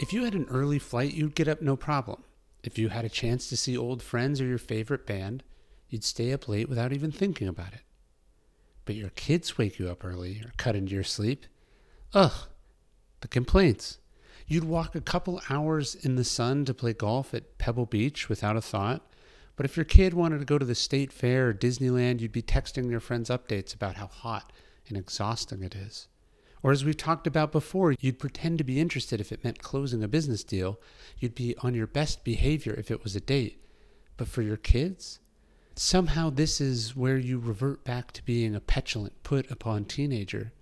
If 0.00 0.14
you 0.14 0.24
had 0.24 0.34
an 0.34 0.46
early 0.48 0.78
flight, 0.78 1.12
you'd 1.12 1.34
get 1.34 1.46
up 1.46 1.60
no 1.60 1.76
problem. 1.76 2.24
If 2.64 2.78
you 2.78 2.88
had 2.88 3.04
a 3.04 3.10
chance 3.10 3.50
to 3.50 3.56
see 3.56 3.76
old 3.76 4.02
friends 4.02 4.40
or 4.40 4.46
your 4.46 4.56
favorite 4.56 5.04
band, 5.04 5.42
you'd 5.90 6.04
stay 6.04 6.32
up 6.32 6.48
late 6.48 6.70
without 6.70 6.94
even 6.94 7.12
thinking 7.12 7.46
about 7.46 7.74
it. 7.74 7.82
But 8.86 8.94
your 8.94 9.10
kids 9.10 9.58
wake 9.58 9.78
you 9.78 9.90
up 9.90 10.02
early 10.02 10.40
or 10.42 10.52
cut 10.56 10.74
into 10.74 10.94
your 10.94 11.04
sleep. 11.04 11.44
Ugh, 12.14 12.32
the 13.20 13.28
complaints. 13.28 13.98
You'd 14.46 14.64
walk 14.64 14.94
a 14.94 15.02
couple 15.02 15.42
hours 15.50 15.94
in 15.94 16.16
the 16.16 16.24
sun 16.24 16.64
to 16.64 16.72
play 16.72 16.94
golf 16.94 17.34
at 17.34 17.58
Pebble 17.58 17.84
Beach 17.84 18.30
without 18.30 18.56
a 18.56 18.62
thought. 18.62 19.06
But 19.54 19.66
if 19.66 19.76
your 19.76 19.84
kid 19.84 20.14
wanted 20.14 20.38
to 20.38 20.46
go 20.46 20.56
to 20.56 20.64
the 20.64 20.74
state 20.74 21.12
fair 21.12 21.50
or 21.50 21.54
Disneyland, 21.54 22.20
you'd 22.20 22.32
be 22.32 22.40
texting 22.40 22.90
your 22.90 23.00
friends 23.00 23.28
updates 23.28 23.74
about 23.74 23.96
how 23.96 24.06
hot 24.06 24.50
and 24.88 24.96
exhausting 24.96 25.62
it 25.62 25.74
is. 25.74 26.08
Or 26.62 26.72
as 26.72 26.84
we've 26.84 26.96
talked 26.96 27.26
about 27.26 27.52
before, 27.52 27.94
you'd 28.00 28.18
pretend 28.18 28.58
to 28.58 28.64
be 28.64 28.80
interested 28.80 29.20
if 29.20 29.32
it 29.32 29.42
meant 29.42 29.62
closing 29.62 30.02
a 30.02 30.08
business 30.08 30.44
deal. 30.44 30.78
You'd 31.18 31.34
be 31.34 31.56
on 31.58 31.74
your 31.74 31.86
best 31.86 32.22
behavior 32.22 32.74
if 32.74 32.90
it 32.90 33.02
was 33.02 33.16
a 33.16 33.20
date. 33.20 33.64
But 34.16 34.28
for 34.28 34.42
your 34.42 34.58
kids, 34.58 35.20
somehow 35.74 36.28
this 36.28 36.60
is 36.60 36.94
where 36.94 37.16
you 37.16 37.38
revert 37.38 37.84
back 37.84 38.12
to 38.12 38.24
being 38.24 38.54
a 38.54 38.60
petulant, 38.60 39.22
put 39.22 39.50
upon 39.50 39.86
teenager. 39.86 40.52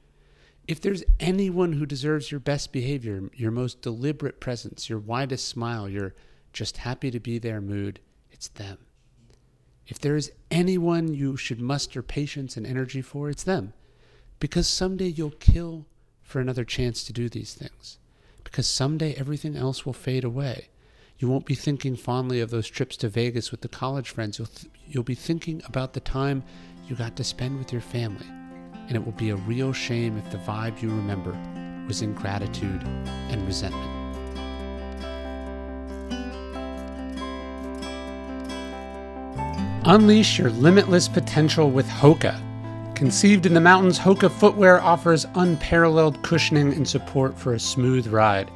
If 0.68 0.80
there's 0.80 1.02
anyone 1.18 1.72
who 1.72 1.86
deserves 1.86 2.30
your 2.30 2.40
best 2.40 2.72
behavior, 2.72 3.28
your 3.34 3.50
most 3.50 3.82
deliberate 3.82 4.38
presence, 4.38 4.88
your 4.88 4.98
widest 4.98 5.48
smile, 5.48 5.88
your 5.88 6.14
just 6.52 6.76
happy 6.78 7.10
to 7.10 7.18
be 7.18 7.38
there 7.38 7.60
mood, 7.60 8.00
it's 8.30 8.48
them. 8.48 8.78
If 9.86 9.98
there 9.98 10.14
is 10.14 10.30
anyone 10.50 11.14
you 11.14 11.36
should 11.36 11.60
muster 11.60 12.02
patience 12.02 12.56
and 12.56 12.66
energy 12.66 13.00
for, 13.00 13.30
it's 13.30 13.42
them. 13.42 13.72
Because 14.40 14.68
someday 14.68 15.08
you'll 15.08 15.30
kill 15.30 15.86
for 16.22 16.40
another 16.40 16.64
chance 16.64 17.02
to 17.04 17.12
do 17.12 17.28
these 17.28 17.54
things. 17.54 17.98
Because 18.44 18.66
someday 18.66 19.14
everything 19.14 19.56
else 19.56 19.84
will 19.84 19.92
fade 19.92 20.24
away. 20.24 20.68
You 21.18 21.28
won't 21.28 21.46
be 21.46 21.56
thinking 21.56 21.96
fondly 21.96 22.40
of 22.40 22.50
those 22.50 22.68
trips 22.68 22.96
to 22.98 23.08
Vegas 23.08 23.50
with 23.50 23.62
the 23.62 23.68
college 23.68 24.10
friends. 24.10 24.38
You'll, 24.38 24.46
th- 24.46 24.72
you'll 24.86 25.02
be 25.02 25.16
thinking 25.16 25.60
about 25.66 25.92
the 25.92 26.00
time 26.00 26.44
you 26.86 26.94
got 26.94 27.16
to 27.16 27.24
spend 27.24 27.58
with 27.58 27.72
your 27.72 27.80
family. 27.80 28.26
And 28.86 28.92
it 28.92 29.04
will 29.04 29.12
be 29.12 29.30
a 29.30 29.36
real 29.36 29.72
shame 29.72 30.16
if 30.16 30.30
the 30.30 30.38
vibe 30.38 30.80
you 30.80 30.90
remember 30.90 31.36
was 31.88 32.02
ingratitude 32.02 32.82
and 32.84 33.44
resentment. 33.46 33.98
Unleash 39.84 40.38
your 40.38 40.50
limitless 40.50 41.08
potential 41.08 41.70
with 41.70 41.88
Hoka. 41.88 42.47
Conceived 42.98 43.46
in 43.46 43.54
the 43.54 43.60
mountains, 43.60 43.96
Hoka 43.96 44.28
footwear 44.28 44.80
offers 44.80 45.24
unparalleled 45.36 46.20
cushioning 46.24 46.72
and 46.72 46.86
support 46.86 47.38
for 47.38 47.54
a 47.54 47.60
smooth 47.60 48.08
ride. 48.08 48.50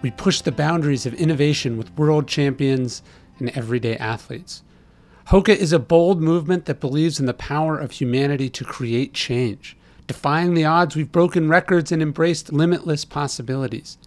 We 0.00 0.12
push 0.12 0.42
the 0.42 0.52
boundaries 0.52 1.06
of 1.06 1.14
innovation 1.14 1.76
with 1.76 1.98
world 1.98 2.28
champions 2.28 3.02
and 3.40 3.50
everyday 3.56 3.96
athletes. 3.96 4.62
Hoka 5.30 5.56
is 5.56 5.72
a 5.72 5.80
bold 5.80 6.22
movement 6.22 6.66
that 6.66 6.78
believes 6.78 7.18
in 7.18 7.26
the 7.26 7.34
power 7.34 7.76
of 7.76 7.90
humanity 7.90 8.48
to 8.50 8.64
create 8.64 9.12
change. 9.12 9.76
Defying 10.06 10.54
the 10.54 10.64
odds, 10.64 10.94
we've 10.94 11.10
broken 11.10 11.48
records 11.48 11.90
and 11.90 12.00
embraced 12.00 12.52
limitless 12.52 13.04
possibilities. 13.04 13.98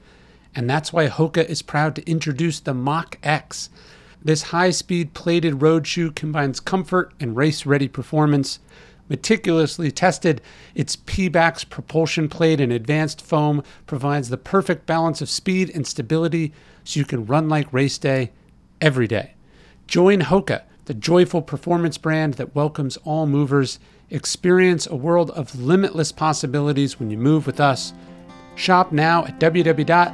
And 0.56 0.70
that's 0.70 0.94
why 0.94 1.10
Hoka 1.10 1.46
is 1.46 1.62
proud 1.62 1.94
to 1.98 2.10
introduce 2.10 2.62
the 2.62 2.74
Mach 2.74 3.18
X. 3.22 3.70
This 4.24 4.44
high 4.44 4.72
speed 4.72 5.14
plated 5.14 5.62
road 5.62 5.86
shoe 5.86 6.10
combines 6.10 6.62
comfort 6.62 7.12
and 7.20 7.36
race 7.36 7.66
ready 7.66 7.90
performance. 7.90 8.60
Meticulously 9.10 9.92
tested, 9.92 10.42
its 10.76 10.96
Pebax 10.96 11.70
propulsion 11.70 12.30
plate 12.30 12.62
and 12.62 12.72
advanced 12.72 13.22
foam 13.22 13.62
provides 13.86 14.30
the 14.30 14.38
perfect 14.38 14.86
balance 14.86 15.22
of 15.22 15.30
speed 15.30 15.70
and 15.76 15.86
stability 15.86 16.54
so 16.84 17.00
you 17.00 17.06
can 17.06 17.26
run 17.26 17.50
like 17.50 17.72
race 17.74 17.98
day 17.98 18.32
every 18.80 19.08
day. 19.08 19.34
Join 19.88 20.22
Hoka, 20.22 20.64
the 20.86 20.94
joyful 20.94 21.42
performance 21.42 21.98
brand 21.98 22.36
that 22.36 22.56
welcomes 22.56 22.98
all 22.98 23.26
movers. 23.28 23.80
Experience 24.10 24.88
a 24.88 24.96
world 24.96 25.32
of 25.32 25.60
limitless 25.60 26.12
possibilities 26.12 27.00
when 27.00 27.10
you 27.10 27.18
move 27.18 27.46
with 27.46 27.60
us. 27.60 27.94
Shop 28.56 28.92
now 28.92 29.26
at 29.26 29.40
www.hoka.com. 29.40 30.14